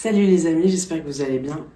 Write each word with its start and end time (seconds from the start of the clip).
Salut 0.00 0.26
les 0.26 0.46
amis, 0.46 0.68
j'espère 0.68 1.02
que 1.02 1.08
vous 1.08 1.22
allez 1.22 1.40
bien. 1.40 1.66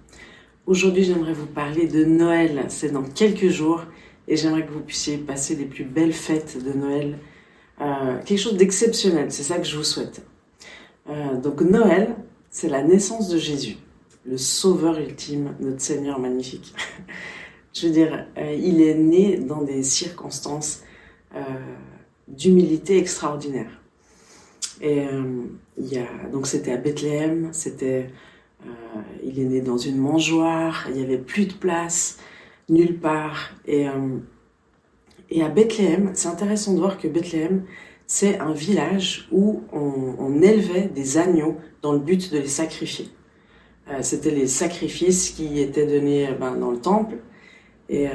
Aujourd'hui, 0.65 1.03
j'aimerais 1.03 1.33
vous 1.33 1.45
parler 1.45 1.87
de 1.87 2.05
Noël. 2.05 2.67
C'est 2.69 2.93
dans 2.93 3.03
quelques 3.03 3.49
jours 3.49 3.83
et 4.29 4.37
j'aimerais 4.37 4.65
que 4.65 4.71
vous 4.71 4.79
puissiez 4.79 5.17
passer 5.17 5.57
les 5.57 5.65
plus 5.65 5.83
belles 5.83 6.13
fêtes 6.13 6.57
de 6.63 6.71
Noël. 6.71 7.19
Euh, 7.81 8.23
quelque 8.23 8.39
chose 8.39 8.55
d'exceptionnel, 8.55 9.29
c'est 9.29 9.43
ça 9.43 9.57
que 9.57 9.65
je 9.65 9.75
vous 9.75 9.83
souhaite. 9.83 10.25
Euh, 11.09 11.35
donc 11.35 11.59
Noël, 11.59 12.15
c'est 12.49 12.69
la 12.69 12.81
naissance 12.81 13.27
de 13.27 13.37
Jésus, 13.37 13.75
le 14.25 14.37
Sauveur 14.37 14.97
ultime, 14.99 15.57
notre 15.59 15.81
Seigneur 15.81 16.17
magnifique. 16.17 16.73
je 17.73 17.87
veux 17.87 17.93
dire, 17.93 18.25
euh, 18.37 18.53
il 18.53 18.81
est 18.81 18.95
né 18.95 19.35
dans 19.35 19.63
des 19.63 19.83
circonstances 19.83 20.81
d'humilité 22.29 22.97
extraordinaire. 22.97 23.82
Et 24.83 24.99
euh, 24.99 25.43
donc 26.31 26.45
c'était 26.45 26.73
à 26.73 26.77
Bethléem, 26.77 27.49
c'était, 27.53 28.09
euh, 28.65 28.69
il 29.23 29.39
est 29.39 29.45
né 29.45 29.61
dans 29.61 29.77
une 29.77 29.97
mangeoire, 29.97 30.87
il 30.89 30.97
n'y 30.97 31.03
avait 31.03 31.17
plus 31.17 31.45
de 31.45 31.53
place 31.53 32.19
nulle 32.67 32.99
part. 32.99 33.51
Et, 33.65 33.87
euh, 33.87 34.17
et 35.29 35.41
à 35.41 35.47
Bethléem, 35.47 36.11
c'est 36.15 36.27
intéressant 36.27 36.73
de 36.73 36.79
voir 36.79 36.97
que 36.97 37.07
Bethléem, 37.07 37.63
c'est 38.07 38.39
un 38.39 38.51
village 38.51 39.29
où 39.31 39.63
on, 39.71 40.41
élevait 40.41 40.89
des 40.93 41.17
agneaux 41.17 41.55
dans 41.81 41.93
le 41.93 41.99
but 41.99 42.33
de 42.33 42.39
les 42.39 42.47
sacrifier. 42.47 43.07
C'était 44.01 44.31
les 44.31 44.47
sacrifices 44.47 45.29
qui 45.29 45.61
étaient 45.61 45.87
donnés 45.87 46.27
ben, 46.37 46.57
dans 46.57 46.71
le 46.71 46.79
temple 46.79 47.15
et 47.87 48.07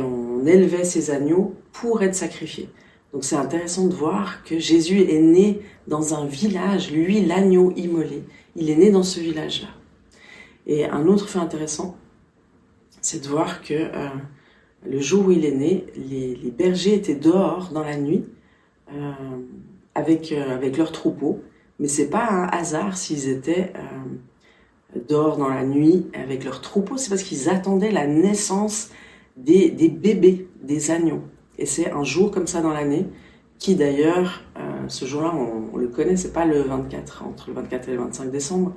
on 0.00 0.46
élevait 0.46 0.84
ces 0.84 1.10
agneaux 1.10 1.54
pour 1.72 2.02
être 2.02 2.14
sacrifiés. 2.14 2.68
Donc 3.16 3.24
c'est 3.24 3.36
intéressant 3.36 3.86
de 3.86 3.94
voir 3.94 4.44
que 4.44 4.58
Jésus 4.58 5.00
est 5.00 5.22
né 5.22 5.62
dans 5.88 6.12
un 6.12 6.26
village, 6.26 6.92
lui 6.92 7.24
l'agneau 7.24 7.72
immolé, 7.74 8.22
il 8.56 8.68
est 8.68 8.76
né 8.76 8.90
dans 8.90 9.02
ce 9.02 9.20
village-là. 9.20 9.68
Et 10.66 10.84
un 10.84 11.06
autre 11.06 11.26
fait 11.26 11.38
intéressant, 11.38 11.96
c'est 13.00 13.24
de 13.24 13.28
voir 13.28 13.62
que 13.62 13.72
euh, 13.72 14.08
le 14.86 15.00
jour 15.00 15.28
où 15.28 15.30
il 15.30 15.46
est 15.46 15.54
né, 15.54 15.86
les, 15.96 16.50
bergers 16.50 16.92
étaient 16.92 17.14
dehors 17.14 17.70
dans 17.72 17.82
la 17.82 17.96
nuit 17.96 18.26
euh, 18.92 19.12
avec, 19.94 20.30
euh, 20.32 20.54
avec 20.54 20.76
leurs 20.76 20.92
troupeaux, 20.92 21.40
mais 21.78 21.88
c'est 21.88 22.10
pas 22.10 22.28
un 22.28 22.48
hasard 22.48 22.98
s'ils 22.98 23.30
étaient 23.30 23.72
dehors 25.08 25.38
dans 25.38 25.48
la 25.48 25.64
nuit 25.64 26.06
avec 26.12 26.44
leurs 26.44 26.60
troupeaux, 26.60 26.98
c'est 26.98 27.08
parce 27.08 27.22
qu'ils 27.22 27.48
attendaient 27.48 27.92
la 27.92 28.06
naissance 28.06 28.90
des, 29.38 29.70
des 29.70 29.88
bébés, 29.88 30.48
des 30.62 30.90
agneaux. 30.90 31.22
Et 31.58 31.66
c'est 31.66 31.90
un 31.90 32.04
jour 32.04 32.30
comme 32.30 32.46
ça 32.46 32.60
dans 32.60 32.72
l'année, 32.72 33.06
qui 33.58 33.74
d'ailleurs, 33.74 34.42
euh, 34.58 34.88
ce 34.88 35.04
jour-là, 35.04 35.34
on, 35.34 35.76
le 35.76 35.88
connaît, 35.88 36.16
c'est 36.16 36.32
pas 36.32 36.44
le 36.44 36.60
24, 36.62 37.24
entre 37.24 37.48
le 37.48 37.54
24 37.54 37.88
et 37.88 37.92
le 37.92 37.98
25 37.98 38.30
décembre, 38.30 38.74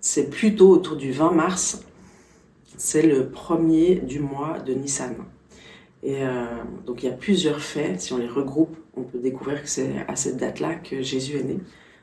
c'est 0.00 0.30
plutôt 0.30 0.70
autour 0.70 0.96
du 0.96 1.12
20 1.12 1.32
mars, 1.32 1.84
c'est 2.76 3.02
le 3.02 3.28
premier 3.28 3.96
du 3.96 4.20
mois 4.20 4.58
de 4.58 4.74
Nissan. 4.74 5.14
Et 6.02 6.22
euh, 6.22 6.44
donc 6.84 7.02
il 7.02 7.06
y 7.06 7.08
a 7.08 7.14
plusieurs 7.14 7.60
faits, 7.60 8.00
si 8.00 8.12
on 8.12 8.18
les 8.18 8.28
regroupe, 8.28 8.76
on 8.96 9.02
peut 9.02 9.18
découvrir 9.18 9.62
que 9.62 9.68
c'est 9.68 10.04
à 10.08 10.16
cette 10.16 10.36
date-là 10.36 10.74
que 10.74 11.02
Jésus 11.02 11.36
est 11.36 11.44
né. 11.44 11.58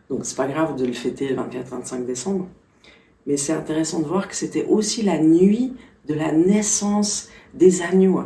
Donc 0.10 0.26
c'est 0.26 0.36
pas 0.36 0.48
grave 0.48 0.76
de 0.76 0.86
le 0.86 0.94
fêter 0.94 1.30
le 1.30 1.36
24-25 1.36 2.06
décembre, 2.06 2.48
mais 3.26 3.38
c'est 3.38 3.54
intéressant 3.54 4.00
de 4.00 4.06
voir 4.06 4.28
que 4.28 4.36
c'était 4.36 4.66
aussi 4.66 5.04
la 5.04 5.20
nuit 5.20 5.74
de 6.08 6.14
la 6.14 6.32
naissance 6.32 7.30
des 7.54 7.82
agneaux. 7.82 8.24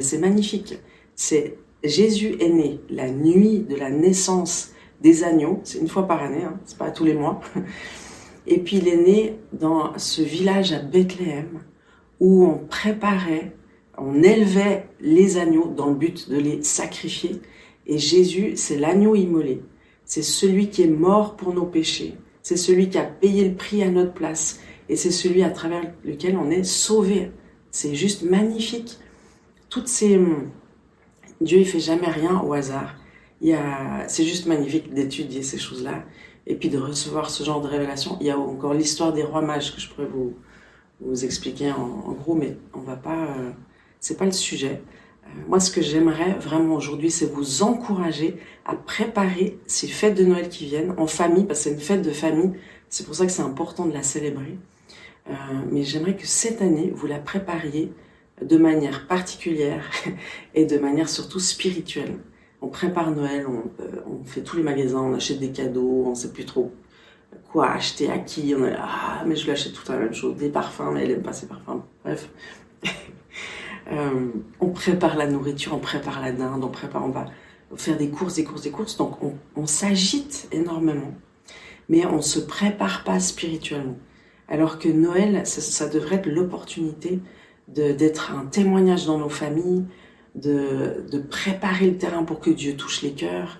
C'est 0.00 0.18
magnifique 0.18 0.80
c'est 1.16 1.58
Jésus 1.82 2.36
est 2.40 2.48
né 2.48 2.80
la 2.88 3.10
nuit 3.10 3.60
de 3.60 3.74
la 3.74 3.90
naissance 3.90 4.72
des 5.00 5.24
agneaux, 5.24 5.60
c'est 5.64 5.78
une 5.78 5.88
fois 5.88 6.06
par 6.06 6.22
année, 6.22 6.44
hein, 6.44 6.58
c'est 6.64 6.78
pas 6.78 6.90
tous 6.90 7.04
les 7.04 7.14
mois. 7.14 7.40
Et 8.46 8.58
puis 8.58 8.76
il 8.76 8.88
est 8.88 8.96
né 8.96 9.38
dans 9.52 9.98
ce 9.98 10.22
village 10.22 10.72
à 10.72 10.78
Bethléem 10.78 11.60
où 12.20 12.46
on 12.46 12.58
préparait, 12.58 13.56
on 13.98 14.22
élevait 14.22 14.88
les 15.00 15.36
agneaux 15.36 15.68
dans 15.68 15.88
le 15.88 15.96
but 15.96 16.30
de 16.30 16.36
les 16.36 16.62
sacrifier. 16.62 17.40
Et 17.86 17.98
Jésus, 17.98 18.52
c'est 18.56 18.78
l'agneau 18.78 19.14
immolé. 19.14 19.62
C'est 20.04 20.22
celui 20.22 20.70
qui 20.70 20.82
est 20.82 20.88
mort 20.88 21.36
pour 21.36 21.52
nos 21.52 21.66
péchés. 21.66 22.14
C'est 22.42 22.56
celui 22.56 22.88
qui 22.88 22.98
a 22.98 23.04
payé 23.04 23.48
le 23.48 23.54
prix 23.54 23.82
à 23.82 23.90
notre 23.90 24.12
place. 24.12 24.60
Et 24.88 24.96
c'est 24.96 25.10
celui 25.10 25.42
à 25.42 25.50
travers 25.50 25.82
lequel 26.04 26.36
on 26.36 26.50
est 26.50 26.62
sauvé. 26.62 27.32
C'est 27.70 27.94
juste 27.94 28.22
magnifique. 28.22 28.98
Toutes 29.68 29.88
ces, 29.88 30.18
Dieu, 31.40 31.58
il 31.58 31.66
fait 31.66 31.80
jamais 31.80 32.08
rien 32.08 32.40
au 32.40 32.52
hasard. 32.52 32.94
C'est 34.08 34.24
juste 34.24 34.46
magnifique 34.46 34.92
d'étudier 34.92 35.42
ces 35.42 35.58
choses-là 35.58 36.04
et 36.46 36.54
puis 36.54 36.68
de 36.68 36.78
recevoir 36.78 37.30
ce 37.30 37.44
genre 37.44 37.60
de 37.60 37.68
révélation. 37.68 38.16
Il 38.20 38.26
y 38.26 38.30
a 38.30 38.38
encore 38.38 38.74
l'histoire 38.74 39.12
des 39.12 39.22
rois 39.22 39.42
mages 39.42 39.74
que 39.74 39.80
je 39.80 39.88
pourrais 39.88 40.06
vous, 40.06 40.34
vous 41.00 41.24
expliquer 41.24 41.72
en, 41.72 42.12
gros, 42.12 42.34
mais 42.34 42.56
on 42.74 42.80
va 42.80 42.96
pas, 42.96 43.26
euh, 43.38 43.50
c'est 44.00 44.16
pas 44.16 44.24
le 44.24 44.32
sujet. 44.32 44.82
Euh, 45.24 45.28
moi, 45.48 45.60
ce 45.60 45.70
que 45.70 45.82
j'aimerais 45.82 46.34
vraiment 46.34 46.74
aujourd'hui, 46.76 47.10
c'est 47.10 47.26
vous 47.26 47.62
encourager 47.62 48.36
à 48.64 48.74
préparer 48.74 49.58
ces 49.66 49.88
fêtes 49.88 50.14
de 50.14 50.24
Noël 50.24 50.48
qui 50.48 50.66
viennent 50.66 50.94
en 50.98 51.06
famille, 51.06 51.44
parce 51.44 51.60
que 51.60 51.64
c'est 51.64 51.74
une 51.74 51.80
fête 51.80 52.02
de 52.02 52.12
famille. 52.12 52.52
C'est 52.88 53.04
pour 53.04 53.14
ça 53.14 53.26
que 53.26 53.32
c'est 53.32 53.42
important 53.42 53.84
de 53.86 53.92
la 53.92 54.02
célébrer. 54.02 54.56
Euh, 55.28 55.32
mais 55.70 55.82
j'aimerais 55.82 56.16
que 56.16 56.26
cette 56.26 56.62
année, 56.62 56.92
vous 56.94 57.08
la 57.08 57.18
prépariez 57.18 57.92
de 58.42 58.56
manière 58.56 59.06
particulière 59.06 59.84
et 60.54 60.66
de 60.66 60.78
manière 60.78 61.08
surtout 61.08 61.40
spirituelle. 61.40 62.18
On 62.62 62.68
prépare 62.68 63.10
Noël, 63.10 63.46
euh, 63.80 63.84
on, 64.06 64.24
fait 64.24 64.42
tous 64.42 64.56
les 64.56 64.62
magasins, 64.62 65.00
on 65.00 65.14
achète 65.14 65.38
des 65.38 65.50
cadeaux, 65.50 66.04
on 66.06 66.14
sait 66.14 66.32
plus 66.32 66.44
trop 66.44 66.72
quoi 67.52 67.70
acheter 67.70 68.10
à 68.10 68.18
qui. 68.18 68.54
On 68.58 68.64
est 68.64 68.74
ah, 68.78 69.22
mais 69.26 69.36
je 69.36 69.44
lui 69.44 69.52
achète 69.52 69.72
tout 69.72 69.90
la 69.90 69.98
même 69.98 70.14
chose, 70.14 70.36
des 70.36 70.48
parfums, 70.48 70.92
mais 70.92 71.04
elle 71.04 71.12
aime 71.12 71.22
pas 71.22 71.32
ses 71.32 71.46
parfums. 71.46 71.82
Bref. 72.04 72.30
euh, 73.92 74.30
on 74.60 74.70
prépare 74.70 75.16
la 75.16 75.26
nourriture, 75.26 75.74
on 75.74 75.78
prépare 75.78 76.20
la 76.20 76.32
dinde, 76.32 76.64
on 76.64 76.68
prépare, 76.68 77.04
on 77.04 77.10
va 77.10 77.26
faire 77.76 77.96
des 77.96 78.10
courses, 78.10 78.34
des 78.34 78.44
courses, 78.44 78.62
des 78.62 78.70
courses. 78.70 78.96
Donc 78.96 79.18
on, 79.56 79.66
s'agite 79.66 80.48
énormément, 80.52 81.14
mais 81.88 82.06
on 82.06 82.22
se 82.22 82.38
prépare 82.38 83.04
pas 83.04 83.20
spirituellement. 83.20 83.96
Alors 84.48 84.78
que 84.78 84.88
Noël, 84.88 85.46
ça 85.46 85.88
devrait 85.88 86.16
être 86.16 86.26
l'opportunité 86.26 87.20
d'être 87.68 88.32
un 88.32 88.46
témoignage 88.46 89.06
dans 89.06 89.18
nos 89.18 89.28
familles, 89.28 89.84
de, 90.34 91.04
de, 91.10 91.18
préparer 91.18 91.86
le 91.86 91.96
terrain 91.96 92.22
pour 92.22 92.40
que 92.40 92.50
Dieu 92.50 92.76
touche 92.76 93.02
les 93.02 93.12
cœurs, 93.12 93.58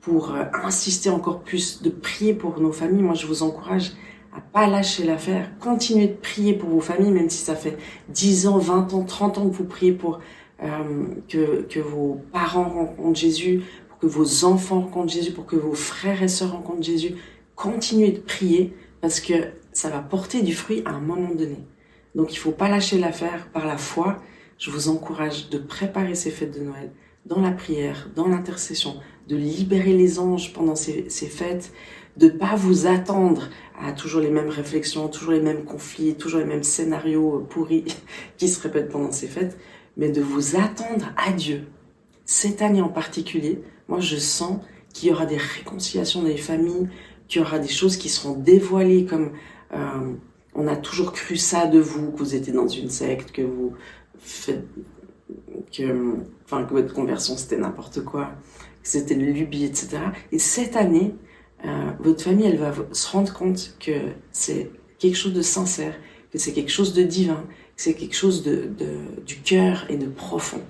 pour 0.00 0.34
euh, 0.34 0.44
insister 0.64 1.10
encore 1.10 1.40
plus, 1.40 1.82
de 1.82 1.90
prier 1.90 2.34
pour 2.34 2.60
nos 2.60 2.72
familles. 2.72 3.02
Moi, 3.02 3.14
je 3.14 3.26
vous 3.26 3.42
encourage 3.42 3.92
à 4.34 4.40
pas 4.40 4.66
lâcher 4.66 5.04
l'affaire. 5.04 5.50
Continuez 5.60 6.08
de 6.08 6.14
prier 6.14 6.54
pour 6.54 6.68
vos 6.68 6.80
familles, 6.80 7.10
même 7.10 7.30
si 7.30 7.38
ça 7.38 7.54
fait 7.54 7.76
10 8.08 8.46
ans, 8.46 8.58
20 8.58 8.94
ans, 8.94 9.04
30 9.04 9.38
ans 9.38 9.48
que 9.48 9.54
vous 9.54 9.64
priez 9.64 9.92
pour 9.92 10.20
euh, 10.62 11.04
que, 11.28 11.62
que 11.62 11.80
vos 11.80 12.20
parents 12.32 12.68
rencontrent 12.68 13.18
Jésus, 13.18 13.62
pour 13.88 13.98
que 13.98 14.06
vos 14.06 14.44
enfants 14.44 14.80
rencontrent 14.80 15.12
Jésus, 15.12 15.32
pour 15.32 15.46
que 15.46 15.56
vos 15.56 15.74
frères 15.74 16.22
et 16.22 16.28
sœurs 16.28 16.52
rencontrent 16.52 16.82
Jésus. 16.82 17.14
Continuez 17.56 18.12
de 18.12 18.20
prier 18.20 18.74
parce 19.00 19.20
que 19.20 19.34
ça 19.72 19.90
va 19.90 20.00
porter 20.00 20.42
du 20.42 20.54
fruit 20.54 20.82
à 20.84 20.90
un 20.90 21.00
moment 21.00 21.34
donné. 21.34 21.58
Donc 22.14 22.32
il 22.32 22.36
faut 22.36 22.52
pas 22.52 22.68
lâcher 22.68 22.98
l'affaire 22.98 23.48
par 23.52 23.66
la 23.66 23.78
foi. 23.78 24.22
Je 24.58 24.70
vous 24.70 24.88
encourage 24.88 25.48
de 25.50 25.58
préparer 25.58 26.14
ces 26.14 26.30
fêtes 26.30 26.56
de 26.58 26.64
Noël 26.64 26.90
dans 27.26 27.40
la 27.40 27.52
prière, 27.52 28.10
dans 28.14 28.28
l'intercession, 28.28 28.96
de 29.28 29.36
libérer 29.36 29.92
les 29.92 30.18
anges 30.18 30.52
pendant 30.52 30.74
ces, 30.74 31.08
ces 31.08 31.28
fêtes, 31.28 31.72
de 32.16 32.28
pas 32.28 32.56
vous 32.56 32.86
attendre 32.86 33.48
à 33.80 33.92
toujours 33.92 34.20
les 34.20 34.30
mêmes 34.30 34.48
réflexions, 34.48 35.08
toujours 35.08 35.32
les 35.32 35.40
mêmes 35.40 35.64
conflits, 35.64 36.14
toujours 36.14 36.40
les 36.40 36.46
mêmes 36.46 36.62
scénarios 36.62 37.46
pourris 37.48 37.84
qui 38.36 38.48
se 38.48 38.60
répètent 38.60 38.90
pendant 38.90 39.12
ces 39.12 39.28
fêtes, 39.28 39.56
mais 39.96 40.10
de 40.10 40.20
vous 40.20 40.56
attendre 40.56 41.12
à 41.16 41.32
Dieu. 41.32 41.64
Cette 42.24 42.62
année 42.62 42.82
en 42.82 42.88
particulier, 42.88 43.62
moi 43.88 44.00
je 44.00 44.16
sens 44.16 44.58
qu'il 44.92 45.08
y 45.08 45.12
aura 45.12 45.26
des 45.26 45.36
réconciliations 45.36 46.22
dans 46.22 46.28
les 46.28 46.36
familles, 46.36 46.88
qu'il 47.28 47.40
y 47.40 47.44
aura 47.44 47.58
des 47.58 47.68
choses 47.68 47.96
qui 47.96 48.08
seront 48.08 48.36
dévoilées 48.36 49.06
comme 49.06 49.32
euh, 49.72 50.12
on 50.54 50.66
a 50.66 50.76
toujours 50.76 51.12
cru 51.12 51.36
ça 51.36 51.66
de 51.66 51.78
vous, 51.78 52.12
que 52.12 52.18
vous 52.18 52.34
étiez 52.34 52.52
dans 52.52 52.68
une 52.68 52.90
secte, 52.90 53.32
que 53.32 53.42
vous 53.42 53.74
faites, 54.18 54.64
que, 55.72 56.16
enfin, 56.44 56.64
que 56.64 56.72
votre 56.72 56.92
conversion 56.92 57.36
c'était 57.36 57.56
n'importe 57.56 58.04
quoi, 58.04 58.32
que 58.82 58.88
c'était 58.88 59.14
une 59.14 59.32
lubie, 59.32 59.64
etc. 59.64 59.98
Et 60.30 60.38
cette 60.38 60.76
année, 60.76 61.14
euh, 61.64 61.90
votre 62.00 62.22
famille, 62.22 62.46
elle 62.46 62.58
va 62.58 62.74
se 62.92 63.10
rendre 63.10 63.32
compte 63.32 63.76
que 63.80 63.92
c'est 64.32 64.70
quelque 64.98 65.16
chose 65.16 65.32
de 65.32 65.42
sincère, 65.42 65.94
que 66.30 66.38
c'est 66.38 66.52
quelque 66.52 66.70
chose 66.70 66.92
de 66.92 67.02
divin, 67.02 67.44
que 67.76 67.82
c'est 67.82 67.94
quelque 67.94 68.16
chose 68.16 68.42
de, 68.42 68.68
de 68.78 69.22
du 69.24 69.36
cœur 69.36 69.86
et 69.88 69.96
de 69.96 70.06
profond. 70.06 70.60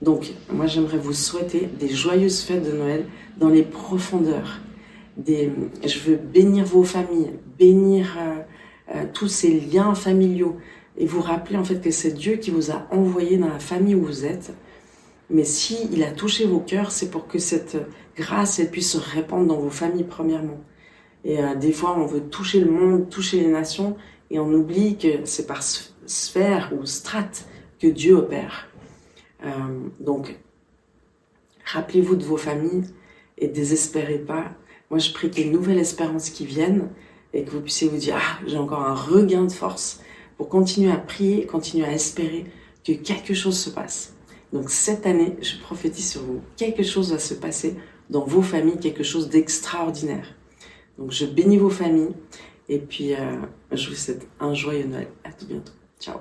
Donc, 0.00 0.32
moi, 0.52 0.66
j'aimerais 0.66 0.98
vous 0.98 1.12
souhaiter 1.12 1.68
des 1.78 1.88
joyeuses 1.88 2.40
fêtes 2.42 2.64
de 2.64 2.76
Noël 2.76 3.06
dans 3.38 3.48
les 3.48 3.62
profondeurs. 3.62 4.60
Des, 5.16 5.52
je 5.84 5.98
veux 6.00 6.16
bénir 6.16 6.64
vos 6.64 6.82
familles, 6.82 7.30
bénir 7.58 8.16
euh, 8.18 8.42
euh, 8.94 9.04
tous 9.12 9.28
ces 9.28 9.60
liens 9.60 9.94
familiaux 9.94 10.56
et 10.96 11.06
vous 11.06 11.20
rappeler 11.20 11.56
en 11.56 11.64
fait 11.64 11.80
que 11.80 11.90
c'est 11.90 12.12
Dieu 12.12 12.36
qui 12.36 12.50
vous 12.50 12.70
a 12.70 12.86
envoyé 12.90 13.36
dans 13.36 13.48
la 13.48 13.58
famille 13.58 13.94
où 13.94 14.04
vous 14.04 14.24
êtes. 14.24 14.52
Mais 15.30 15.44
si 15.44 15.88
il 15.92 16.02
a 16.02 16.10
touché 16.10 16.46
vos 16.46 16.60
cœurs, 16.60 16.90
c'est 16.90 17.10
pour 17.10 17.26
que 17.26 17.38
cette 17.38 17.76
grâce 18.16 18.58
elle 18.58 18.70
puisse 18.70 18.92
se 18.92 18.98
répandre 18.98 19.46
dans 19.46 19.58
vos 19.58 19.70
familles 19.70 20.04
premièrement. 20.04 20.60
Et 21.24 21.38
des 21.58 21.72
fois, 21.72 21.96
on 21.96 22.04
veut 22.04 22.20
toucher 22.20 22.60
le 22.60 22.70
monde, 22.70 23.08
toucher 23.08 23.40
les 23.40 23.46
nations, 23.46 23.96
et 24.30 24.40
on 24.40 24.52
oublie 24.52 24.98
que 24.98 25.24
c'est 25.24 25.46
par 25.46 25.62
sphère 25.62 26.72
ou 26.76 26.84
strate 26.84 27.46
que 27.80 27.86
Dieu 27.86 28.16
opère. 28.16 28.68
donc, 30.00 30.36
rappelez-vous 31.64 32.16
de 32.16 32.24
vos 32.24 32.36
familles 32.36 32.84
et 33.38 33.48
désespérez 33.48 34.18
pas. 34.18 34.52
Moi, 34.90 34.98
je 34.98 35.12
prie 35.12 35.30
qu'il 35.30 35.44
y 35.44 35.46
ait 35.46 35.50
une 35.50 35.54
nouvelle 35.54 35.78
espérance 35.78 36.30
qui 36.30 36.44
vienne 36.44 36.88
et 37.32 37.44
que 37.44 37.50
vous 37.50 37.60
puissiez 37.60 37.88
vous 37.88 37.96
dire, 37.96 38.16
ah, 38.18 38.38
j'ai 38.46 38.58
encore 38.58 38.80
un 38.80 38.94
regain 38.94 39.44
de 39.44 39.52
force 39.52 40.00
pour 40.36 40.48
continuer 40.48 40.90
à 40.90 40.96
prier, 40.96 41.46
continuer 41.46 41.86
à 41.86 41.92
espérer 41.92 42.46
que 42.84 42.92
quelque 42.92 43.34
chose 43.34 43.58
se 43.58 43.70
passe. 43.70 44.14
Donc 44.52 44.70
cette 44.70 45.06
année, 45.06 45.36
je 45.40 45.58
prophétise 45.58 46.10
sur 46.10 46.22
vous, 46.22 46.42
quelque 46.56 46.82
chose 46.82 47.12
va 47.12 47.18
se 47.18 47.34
passer 47.34 47.76
dans 48.10 48.24
vos 48.24 48.42
familles, 48.42 48.78
quelque 48.78 49.02
chose 49.02 49.28
d'extraordinaire. 49.28 50.34
Donc 50.98 51.10
je 51.10 51.24
bénis 51.24 51.56
vos 51.56 51.70
familles 51.70 52.14
et 52.68 52.78
puis 52.78 53.14
euh, 53.14 53.36
je 53.70 53.88
vous 53.88 53.94
souhaite 53.94 54.28
un 54.40 54.52
joyeux 54.52 54.86
Noël. 54.86 55.08
À 55.24 55.32
tout 55.32 55.46
bientôt. 55.46 55.72
Ciao. 55.98 56.18